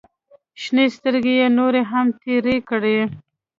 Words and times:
شنې 0.61 0.85
سترګې 0.95 1.33
يې 1.39 1.47
نورې 1.57 1.81
هم 1.91 2.05
تېرې 2.21 2.55
کړې. 2.69 2.97